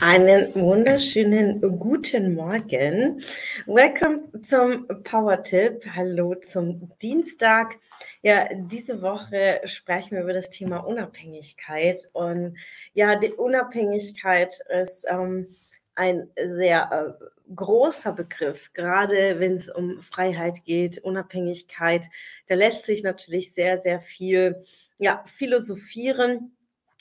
Einen 0.00 0.54
wunderschönen 0.54 1.60
guten 1.78 2.34
Morgen. 2.34 3.22
Welcome 3.64 4.24
zum 4.44 4.86
Power 5.04 5.42
Tip. 5.42 5.86
Hallo 5.94 6.34
zum 6.52 6.92
Dienstag. 7.00 7.76
Ja, 8.20 8.46
diese 8.52 9.00
Woche 9.00 9.62
sprechen 9.64 10.16
wir 10.16 10.24
über 10.24 10.34
das 10.34 10.50
Thema 10.50 10.80
Unabhängigkeit. 10.80 12.10
Und 12.12 12.58
ja, 12.92 13.16
die 13.16 13.32
Unabhängigkeit 13.32 14.60
ist 14.82 15.06
ähm, 15.08 15.48
ein 15.94 16.28
sehr 16.44 17.16
äh, 17.18 17.54
großer 17.54 18.12
Begriff, 18.12 18.70
gerade 18.74 19.40
wenn 19.40 19.54
es 19.54 19.70
um 19.70 20.02
Freiheit 20.02 20.64
geht, 20.66 20.98
Unabhängigkeit. 20.98 22.04
Da 22.48 22.54
lässt 22.54 22.84
sich 22.84 23.02
natürlich 23.02 23.54
sehr, 23.54 23.78
sehr 23.78 24.00
viel 24.00 24.62
ja, 24.98 25.24
philosophieren 25.38 26.52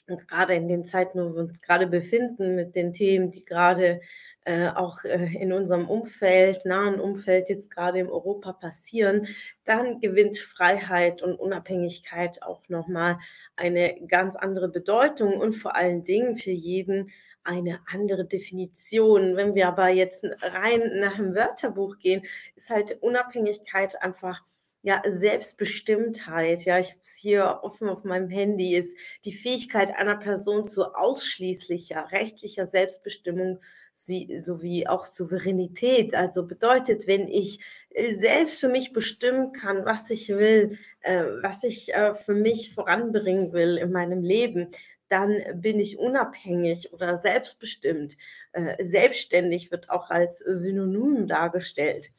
und 0.08 0.28
gerade 0.28 0.56
in 0.56 0.68
den 0.68 0.86
Zeiten, 0.86 1.20
wo 1.20 1.34
wir 1.34 1.42
uns 1.42 1.62
gerade 1.62 1.88
befinden, 1.88 2.56
mit 2.56 2.76
den 2.76 2.94
Themen, 2.94 3.32
die 3.32 3.44
gerade 3.44 4.02
äh, 4.46 4.70
auch 4.70 5.04
äh, 5.04 5.34
in 5.36 5.52
unserem 5.52 5.90
Umfeld, 5.90 6.66
nahen 6.66 7.00
Umfeld, 7.00 7.50
jetzt 7.50 7.72
gerade 7.72 8.00
in 8.00 8.08
Europa 8.08 8.54
passieren, 8.54 9.28
dann 9.66 10.00
gewinnt 10.00 10.38
Freiheit 10.38 11.24
und 11.24 11.40
Unabhängigkeit 11.40 12.44
auch 12.44 12.62
nochmal 12.70 13.18
eine 13.56 13.96
ganz 14.08 14.36
andere 14.36 14.70
Bedeutung 14.70 15.40
und 15.40 15.54
vor 15.54 15.76
allen 15.76 16.04
Dingen 16.04 16.38
für 16.38 16.52
jeden 16.52 17.12
eine 17.44 17.80
andere 17.92 18.26
Definition. 18.26 19.36
Wenn 19.36 19.56
wir 19.56 19.68
aber 19.68 19.90
jetzt 19.90 20.24
rein 20.42 21.00
nach 21.00 21.16
dem 21.18 21.34
Wörterbuch 21.34 21.98
gehen, 21.98 22.24
ist 22.56 22.70
halt 22.70 23.02
Unabhängigkeit 23.02 24.02
einfach 24.02 24.44
ja, 24.86 25.02
Selbstbestimmtheit, 25.08 26.64
ja, 26.64 26.78
ich 26.78 26.92
habe 26.92 27.00
es 27.04 27.16
hier 27.18 27.60
offen 27.64 27.90
auf 27.90 28.04
meinem 28.04 28.30
Handy, 28.30 28.76
ist 28.76 28.96
die 29.26 29.34
Fähigkeit 29.34 29.90
einer 29.96 30.16
Person 30.16 30.64
zu 30.68 30.94
ausschließlicher 30.94 32.12
rechtlicher 32.12 32.68
Selbstbestimmung 32.68 33.60
sie, 33.96 34.40
sowie 34.40 34.86
auch 34.86 35.08
Souveränität. 35.08 36.14
Also 36.14 36.46
bedeutet, 36.46 37.08
wenn 37.08 37.28
ich 37.28 37.62
äh, 37.90 38.14
selbst 38.14 38.60
für 38.60 38.70
mich 38.70 38.94
bestimmen 38.94 39.54
kann, 39.54 39.86
was 39.86 40.12
ich 40.12 40.30
will, 40.30 40.78
äh, 41.02 41.24
was 41.42 41.64
ich 41.64 41.92
äh, 41.96 42.14
für 42.14 42.36
mich 42.36 42.76
voranbringen 42.76 43.54
will 43.54 43.78
in 43.78 43.92
meinem 43.92 44.22
Leben, 44.22 44.70
dann 45.10 45.42
bin 45.56 45.80
ich 45.80 45.98
unabhängig 45.98 46.94
oder 46.94 47.18
selbstbestimmt. 47.18 48.18
Äh, 48.52 48.84
selbstständig 48.84 49.72
wird 49.72 49.90
auch 49.90 50.12
als 50.12 50.38
Synonym 50.38 51.28
dargestellt 51.28 52.12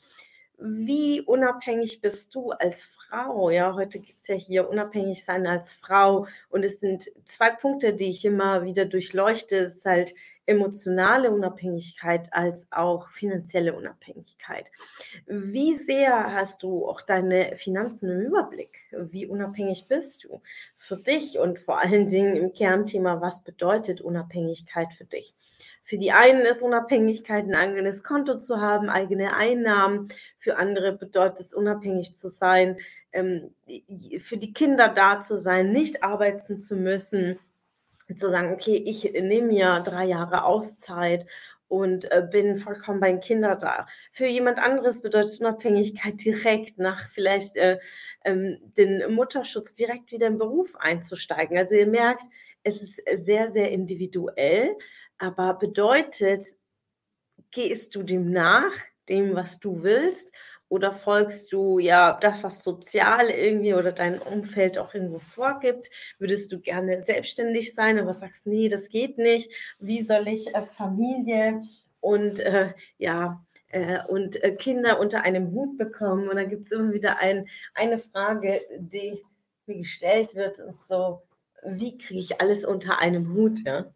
wie 0.59 1.21
unabhängig 1.21 2.01
bist 2.01 2.35
du 2.35 2.51
als 2.51 2.87
Frau? 2.87 3.51
Ja, 3.51 3.75
heute 3.75 3.99
geht 4.01 4.17
es 4.21 4.29
ja 4.29 4.35
hier 4.35 4.69
unabhängig 4.69 5.25
sein 5.25 5.47
als 5.47 5.75
Frau. 5.75 6.27
Und 6.48 6.65
es 6.65 6.81
sind 6.81 7.11
zwei 7.27 7.51
Punkte, 7.51 7.93
die 7.93 8.11
ich 8.11 8.25
immer 8.25 8.65
wieder 8.65 8.85
durchleuchte. 8.87 9.59
Es 9.59 9.77
ist 9.77 9.87
halt 9.87 10.15
emotionale 10.47 11.30
Unabhängigkeit 11.30 12.33
als 12.33 12.66
auch 12.70 13.11
finanzielle 13.11 13.75
Unabhängigkeit. 13.75 14.70
Wie 15.27 15.75
sehr 15.75 16.33
hast 16.33 16.62
du 16.62 16.86
auch 16.86 17.02
deine 17.02 17.56
Finanzen 17.56 18.11
im 18.11 18.20
Überblick? 18.20 18.79
Wie 18.92 19.27
unabhängig 19.27 19.89
bist 19.89 20.24
du 20.24 20.40
für 20.77 20.96
dich 20.96 21.39
und 21.39 21.58
vor 21.58 21.80
allen 21.80 22.08
Dingen 22.08 22.36
im 22.36 22.52
Kernthema, 22.52 23.20
was 23.20 23.42
bedeutet 23.42 24.01
Unabhängigkeit 24.01 24.92
für 24.92 25.05
dich? 25.05 25.35
Für 25.83 25.98
die 25.98 26.11
einen 26.11 26.40
ist 26.40 26.62
Unabhängigkeit, 26.62 27.45
ein 27.45 27.55
eigenes 27.55 28.02
Konto 28.02 28.40
zu 28.40 28.61
haben, 28.61 28.89
eigene 28.89 29.35
Einnahmen. 29.35 30.08
Für 30.36 30.56
andere 30.56 30.92
bedeutet 30.92 31.46
es, 31.46 31.55
unabhängig 31.55 32.17
zu 32.17 32.29
sein, 32.29 32.79
ähm, 33.12 33.55
für 34.20 34.36
die 34.36 34.52
Kinder 34.52 34.89
da 34.89 35.20
zu 35.20 35.39
sein, 35.39 35.70
nicht 35.70 36.02
arbeiten 36.02 36.61
zu 36.61 36.74
müssen, 36.74 37.39
zu 38.14 38.30
sagen, 38.30 38.52
okay, 38.52 38.77
ich 38.77 39.12
nehme 39.12 39.48
mir 39.48 39.80
drei 39.80 40.05
Jahre 40.05 40.44
Auszeit 40.44 41.27
und 41.68 42.11
äh, 42.12 42.27
bin 42.30 42.58
vollkommen 42.58 43.00
bei 43.00 43.11
den 43.11 43.20
Kindern 43.20 43.58
da. 43.58 43.86
Für 44.12 44.27
jemand 44.27 44.58
anderes 44.58 45.02
bedeutet 45.02 45.40
Unabhängigkeit 45.40 46.14
direkt 46.24 46.78
nach 46.78 47.11
vielleicht 47.11 47.56
äh, 47.56 47.78
ähm, 48.24 48.58
den 48.77 49.14
Mutterschutz 49.14 49.72
direkt 49.72 50.12
wieder 50.12 50.28
im 50.28 50.39
Beruf 50.39 50.77
einzusteigen. 50.77 51.58
Also 51.58 51.74
ihr 51.74 51.86
merkt, 51.86 52.22
es 52.62 52.83
ist 52.83 53.00
sehr, 53.17 53.50
sehr 53.50 53.70
individuell 53.70 54.77
aber 55.18 55.55
bedeutet, 55.55 56.44
gehst 57.50 57.94
du 57.94 58.02
dem 58.02 58.30
nach, 58.30 58.73
dem, 59.08 59.34
was 59.34 59.61
du 59.61 59.83
willst, 59.83 60.34
oder 60.69 60.93
folgst 60.93 61.53
du 61.53 61.79
ja 61.79 62.19
das, 62.21 62.43
was 62.43 62.65
sozial 62.65 63.31
irgendwie 63.31 63.75
oder 63.75 63.93
dein 63.93 64.19
Umfeld 64.19 64.79
auch 64.79 64.95
irgendwo 64.95 65.19
vorgibt? 65.19 65.91
Würdest 66.19 66.51
du 66.53 66.59
gerne 66.59 67.03
selbstständig 67.03 67.75
sein, 67.75 67.99
aber 67.99 68.13
sagst, 68.13 68.47
nee, 68.47 68.69
das 68.69 68.89
geht 68.89 69.19
nicht. 69.19 69.51
Wie 69.79 70.03
soll 70.03 70.27
ich 70.29 70.55
äh, 70.55 70.63
Familie 70.63 71.63
und 72.01 72.41
äh, 72.41 72.73
ja, 72.99 73.45
äh, 73.69 73.99
und 74.09 74.43
äh, 74.43 74.57
Kinder 74.57 74.99
unter 74.99 75.23
einem 75.23 75.53
Hut 75.53 75.79
bekommen? 75.79 76.29
Und 76.29 76.37
dann 76.37 76.51
gibt 76.51 76.67
es 76.67 76.73
immer 76.73 76.93
wieder 76.93 77.19
ein, 77.19 77.48
eine 77.75 77.98
Frage, 77.98 78.61
die 78.79 79.21
mir 79.67 79.79
gestellt 79.79 80.35
wird, 80.35 80.59
und 80.61 80.77
so, 80.77 81.23
wie 81.65 81.97
kriege 81.97 82.21
ich 82.21 82.41
alles 82.41 82.65
unter 82.65 83.01
einem 83.01 83.35
Hut? 83.35 83.61
Ja? 83.65 83.87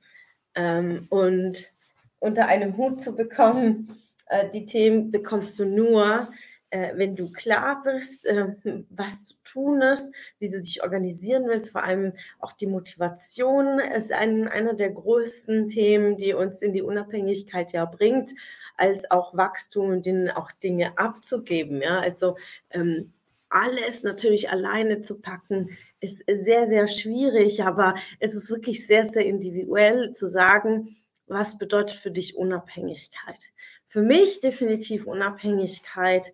Ähm, 0.54 1.06
und 1.10 1.72
unter 2.20 2.46
einem 2.46 2.76
Hut 2.76 3.00
zu 3.00 3.16
bekommen, 3.16 4.00
äh, 4.26 4.48
die 4.50 4.66
Themen 4.66 5.10
bekommst 5.10 5.58
du 5.58 5.64
nur, 5.64 6.30
äh, 6.70 6.92
wenn 6.94 7.16
du 7.16 7.30
klar 7.32 7.82
bist, 7.82 8.26
äh, 8.26 8.54
was 8.90 9.26
zu 9.26 9.34
tun 9.44 9.82
ist, 9.82 10.12
wie 10.38 10.48
du 10.48 10.60
dich 10.60 10.82
organisieren 10.82 11.44
willst, 11.46 11.70
vor 11.72 11.82
allem 11.82 12.12
auch 12.38 12.52
die 12.52 12.66
Motivation 12.66 13.78
ist 13.78 14.12
ein, 14.12 14.48
einer 14.48 14.74
der 14.74 14.90
größten 14.90 15.68
Themen, 15.68 16.16
die 16.16 16.32
uns 16.32 16.62
in 16.62 16.72
die 16.72 16.82
Unabhängigkeit 16.82 17.72
ja 17.72 17.84
bringt, 17.84 18.30
als 18.76 19.10
auch 19.10 19.36
Wachstum 19.36 19.90
und 19.90 20.06
denen 20.06 20.30
auch 20.30 20.52
Dinge 20.52 20.96
abzugeben. 20.96 21.82
Ja, 21.82 22.00
also 22.00 22.36
ähm, 22.70 23.12
alles 23.48 24.04
natürlich 24.04 24.50
alleine 24.50 25.02
zu 25.02 25.20
packen, 25.20 25.76
ist 26.00 26.22
sehr, 26.26 26.66
sehr 26.66 26.88
schwierig, 26.88 27.64
aber 27.64 27.94
es 28.20 28.32
ist 28.32 28.48
wirklich 28.48 28.86
sehr, 28.86 29.04
sehr 29.04 29.26
individuell 29.26 30.12
zu 30.12 30.28
sagen, 30.28 30.96
was 31.26 31.58
bedeutet 31.58 31.96
für 31.98 32.10
dich 32.10 32.36
Unabhängigkeit. 32.36 33.50
Für 33.86 34.02
mich 34.02 34.40
definitiv 34.40 35.06
Unabhängigkeit, 35.06 36.32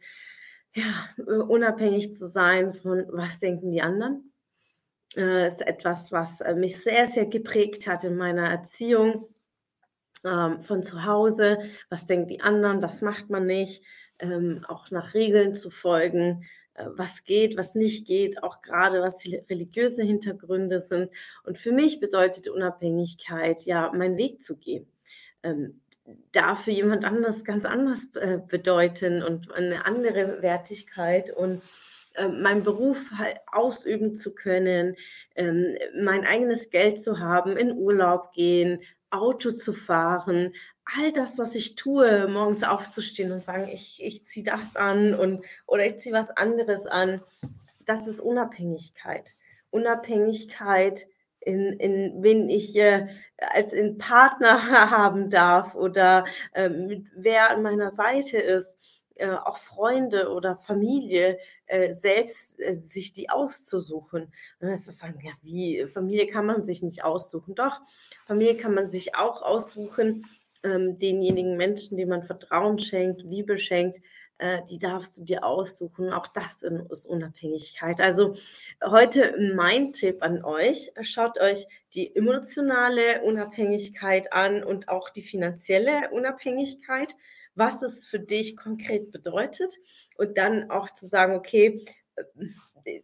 ja, 0.76 1.08
unabhängig 1.24 2.14
zu 2.14 2.28
sein 2.28 2.74
von, 2.74 3.06
was 3.08 3.40
denken 3.40 3.72
die 3.72 3.80
anderen. 3.80 4.32
Das 5.14 5.54
ist 5.54 5.66
etwas, 5.66 6.12
was 6.12 6.42
äh, 6.42 6.54
mich 6.54 6.82
sehr, 6.82 7.06
sehr 7.06 7.24
geprägt 7.24 7.88
hat 7.88 8.04
in 8.04 8.16
meiner 8.16 8.50
Erziehung 8.50 9.28
ähm, 10.22 10.60
von 10.60 10.82
zu 10.82 11.04
Hause. 11.04 11.58
Was 11.88 12.04
denken 12.04 12.28
die 12.28 12.42
anderen? 12.42 12.80
Das 12.80 13.00
macht 13.00 13.30
man 13.30 13.46
nicht. 13.46 13.82
Ähm, 14.18 14.64
auch 14.68 14.90
nach 14.90 15.14
Regeln 15.14 15.54
zu 15.54 15.70
folgen, 15.70 16.44
äh, 16.74 16.84
was 16.88 17.24
geht, 17.24 17.56
was 17.56 17.74
nicht 17.74 18.06
geht, 18.06 18.42
auch 18.42 18.60
gerade 18.60 19.00
was 19.00 19.16
die 19.18 19.36
religiöse 19.36 20.02
Hintergründe 20.02 20.82
sind. 20.82 21.10
Und 21.44 21.58
für 21.58 21.72
mich 21.72 22.00
bedeutet 22.00 22.48
Unabhängigkeit, 22.48 23.62
ja, 23.62 23.90
meinen 23.92 24.18
Weg 24.18 24.44
zu 24.44 24.58
gehen. 24.58 24.86
Ähm, 25.42 25.80
darf 26.32 26.64
für 26.64 26.70
jemand 26.70 27.04
anders 27.04 27.44
ganz 27.44 27.64
anders 27.64 28.06
äh, 28.14 28.38
bedeuten 28.46 29.22
und 29.22 29.52
eine 29.52 29.84
andere 29.84 30.42
Wertigkeit 30.42 31.30
und 31.30 31.62
äh, 32.14 32.28
meinen 32.28 32.62
Beruf 32.62 33.10
ausüben 33.50 34.16
zu 34.16 34.34
können, 34.34 34.96
ähm, 35.34 35.76
mein 36.00 36.24
eigenes 36.24 36.70
Geld 36.70 37.02
zu 37.02 37.18
haben, 37.18 37.56
in 37.56 37.76
Urlaub 37.76 38.32
gehen, 38.32 38.80
Auto 39.10 39.50
zu 39.52 39.72
fahren, 39.72 40.52
all 40.84 41.12
das, 41.12 41.38
was 41.38 41.54
ich 41.54 41.74
tue, 41.74 42.28
morgens 42.28 42.62
aufzustehen 42.62 43.32
und 43.32 43.44
sagen, 43.44 43.68
ich, 43.72 44.02
ich 44.02 44.24
ziehe 44.24 44.44
das 44.44 44.76
an 44.76 45.14
und 45.14 45.44
oder 45.66 45.84
ich 45.86 45.98
ziehe 45.98 46.14
was 46.14 46.30
anderes 46.30 46.86
an, 46.86 47.22
das 47.84 48.06
ist 48.06 48.20
Unabhängigkeit. 48.20 49.30
Unabhängigkeit 49.70 51.06
in, 51.46 51.78
in 51.78 52.22
wen 52.22 52.48
ich 52.48 52.76
äh, 52.76 53.06
als 53.38 53.72
in 53.72 53.98
Partner 53.98 54.90
haben 54.90 55.30
darf 55.30 55.74
oder 55.74 56.24
äh, 56.52 56.68
mit 56.68 57.06
wer 57.14 57.50
an 57.50 57.62
meiner 57.62 57.92
Seite 57.92 58.38
ist, 58.38 58.76
äh, 59.14 59.30
auch 59.30 59.58
Freunde 59.58 60.32
oder 60.32 60.56
Familie, 60.56 61.38
äh, 61.66 61.92
selbst 61.92 62.58
äh, 62.58 62.78
sich 62.80 63.12
die 63.12 63.30
auszusuchen. 63.30 64.24
Und 64.24 64.32
dann 64.60 64.74
ist 64.74 64.88
das 64.88 64.98
sagen, 64.98 65.20
ja, 65.22 65.32
wie, 65.42 65.86
Familie 65.86 66.26
kann 66.26 66.46
man 66.46 66.64
sich 66.64 66.82
nicht 66.82 67.04
aussuchen. 67.04 67.54
Doch, 67.54 67.80
Familie 68.26 68.56
kann 68.56 68.74
man 68.74 68.88
sich 68.88 69.14
auch 69.14 69.42
aussuchen, 69.42 70.26
ähm, 70.62 70.98
denjenigen 70.98 71.56
Menschen, 71.56 71.96
denen 71.96 72.10
man 72.10 72.22
Vertrauen 72.24 72.78
schenkt, 72.78 73.22
Liebe 73.22 73.58
schenkt, 73.58 74.00
äh, 74.38 74.62
die 74.68 74.78
darfst 74.78 75.16
du 75.16 75.24
dir 75.24 75.44
aussuchen. 75.44 76.12
Auch 76.12 76.26
das 76.26 76.62
ist 76.62 77.06
Unabhängigkeit. 77.06 78.00
Also 78.00 78.34
heute 78.84 79.34
mein 79.54 79.92
Tipp 79.92 80.22
an 80.22 80.44
euch, 80.44 80.92
schaut 81.02 81.40
euch 81.40 81.66
die 81.94 82.14
emotionale 82.14 83.22
Unabhängigkeit 83.22 84.32
an 84.32 84.62
und 84.62 84.88
auch 84.88 85.08
die 85.10 85.22
finanzielle 85.22 86.10
Unabhängigkeit, 86.10 87.14
was 87.54 87.80
es 87.82 88.06
für 88.06 88.20
dich 88.20 88.56
konkret 88.56 89.10
bedeutet 89.10 89.74
und 90.18 90.36
dann 90.36 90.70
auch 90.70 90.90
zu 90.90 91.06
sagen, 91.06 91.34
okay, 91.34 91.84
äh, 92.16 92.22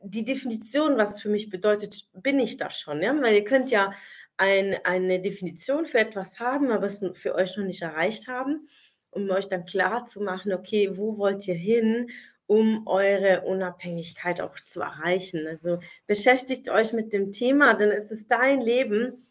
die 0.03 0.25
Definition, 0.25 0.97
was 0.97 1.17
es 1.17 1.23
für 1.23 1.29
mich 1.29 1.51
bedeutet, 1.51 2.07
bin 2.13 2.39
ich 2.39 2.57
das 2.57 2.79
schon, 2.79 3.03
ja? 3.03 3.21
Weil 3.21 3.35
ihr 3.35 3.45
könnt 3.45 3.71
ja 3.71 3.93
ein, 4.37 4.77
eine 4.85 5.21
Definition 5.21 5.87
für 5.87 5.99
etwas 5.99 6.41
haben, 6.41 6.71
aber 6.71 6.87
es 6.87 7.05
für 7.15 7.35
euch 7.35 7.57
noch 7.57 7.65
nicht 7.65 7.83
erreicht 7.83 8.29
haben 8.29 8.69
um 9.13 9.31
euch 9.31 9.49
dann 9.49 9.67
klar 9.67 10.07
zu 10.07 10.21
machen, 10.21 10.53
okay, 10.53 10.97
wo 10.97 11.19
wollt 11.19 11.47
ihr 11.47 11.55
hin, 11.55 12.11
um 12.47 12.87
eure 12.87 13.43
Unabhängigkeit 13.43 14.41
auch 14.41 14.59
zu 14.65 14.81
erreichen. 14.81 15.47
Also 15.47 15.79
beschäftigt 16.07 16.69
euch 16.69 16.93
mit 16.93 17.13
dem 17.13 17.31
Thema, 17.31 17.75
denn 17.75 17.91
es 17.91 18.11
ist 18.11 18.31
dein 18.31 18.61
Leben. 18.61 19.27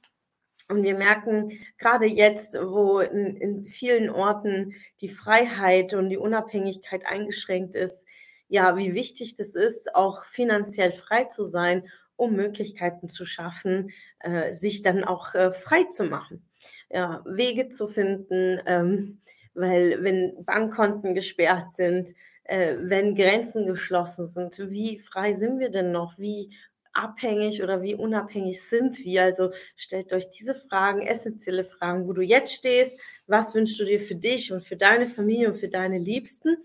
Und 0.69 0.83
wir 0.83 0.95
merken 0.95 1.59
gerade 1.77 2.06
jetzt, 2.06 2.56
wo 2.56 3.00
in, 3.00 3.36
in 3.36 3.68
vielen 3.68 4.09
Orten 4.09 4.74
die 5.01 5.09
Freiheit 5.09 5.94
und 5.94 6.09
die 6.09 6.18
Unabhängigkeit 6.18 7.06
eingeschränkt 7.06 7.75
ist, 7.75 8.06
ja, 8.47 8.77
wie 8.77 8.94
wichtig 8.94 9.36
das 9.36 9.56
ist, 9.56 9.95
auch 9.95 10.25
finanziell 10.25 10.92
frei 10.92 11.25
zu 11.25 11.44
sein, 11.44 11.89
um 12.21 12.35
Möglichkeiten 12.35 13.09
zu 13.09 13.25
schaffen, 13.25 13.89
äh, 14.19 14.53
sich 14.53 14.83
dann 14.83 15.03
auch 15.03 15.33
äh, 15.33 15.51
frei 15.53 15.85
zu 15.85 16.03
machen. 16.03 16.45
Ja, 16.91 17.23
Wege 17.25 17.69
zu 17.69 17.88
finden, 17.88 18.62
ähm, 18.68 19.21
weil 19.56 20.03
wenn 20.03 20.45
Bankkonten 20.45 21.15
gesperrt 21.15 21.73
sind, 21.73 22.09
äh, 22.44 22.75
wenn 22.77 23.15
Grenzen 23.15 23.65
geschlossen 23.65 24.27
sind, 24.27 24.59
wie 24.69 25.00
frei 25.00 25.33
sind 25.33 25.59
wir 25.59 25.69
denn 25.71 25.91
noch? 25.91 26.19
Wie 26.19 26.51
abhängig 26.94 27.63
oder 27.63 27.81
wie 27.81 27.95
unabhängig 27.95 28.62
sind 28.62 29.00
wir? 29.00 29.23
Also 29.23 29.51
stellt 29.75 30.13
euch 30.13 30.29
diese 30.29 30.53
Fragen, 30.53 31.01
essentielle 31.01 31.65
Fragen, 31.65 32.07
wo 32.07 32.13
du 32.13 32.21
jetzt 32.21 32.53
stehst, 32.53 33.00
was 33.25 33.56
wünschst 33.56 33.79
du 33.79 33.85
dir 33.85 34.00
für 34.00 34.15
dich 34.15 34.51
und 34.51 34.63
für 34.63 34.77
deine 34.77 35.07
Familie 35.07 35.47
und 35.47 35.57
für 35.57 35.69
deine 35.69 35.97
Liebsten, 35.97 36.57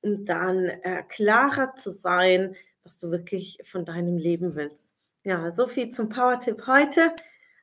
um 0.00 0.24
dann 0.24 0.64
äh, 0.64 1.04
klarer 1.08 1.76
zu 1.76 1.92
sein, 1.92 2.56
was 2.82 2.98
du 2.98 3.12
wirklich 3.12 3.58
von 3.64 3.84
deinem 3.84 4.16
Leben 4.16 4.56
willst. 4.56 4.95
Ja, 5.26 5.50
so 5.50 5.66
viel 5.66 5.90
zum 5.90 6.08
Power-Tipp 6.08 6.68
heute. 6.68 7.10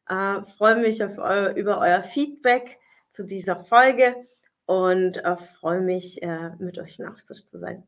Äh, 0.10 0.42
freue 0.58 0.76
mich 0.76 1.02
eu 1.02 1.54
über 1.56 1.80
euer 1.80 2.04
Feedback 2.04 2.78
zu 3.10 3.26
dieser 3.26 3.64
Folge 3.64 4.18
und 4.66 5.24
äh, 5.24 5.38
freue 5.62 5.80
mich, 5.80 6.22
äh, 6.22 6.50
mit 6.60 6.78
euch 6.78 7.00
in 7.00 7.06
Austausch 7.06 7.46
zu 7.46 7.60
sein. 7.60 7.88